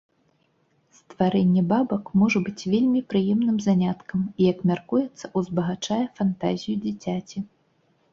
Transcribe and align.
Стварэнне 0.99 1.61
бабак 1.71 2.05
можа 2.21 2.39
быць 2.47 2.67
вельмі 2.75 3.01
прыемным 3.13 3.57
заняткам, 3.65 4.23
і, 4.31 4.41
як 4.51 4.63
мяркуецца, 4.71 5.31
узбагачае 5.43 5.99
фантазію 6.21 6.75
дзіцяці. 6.87 7.37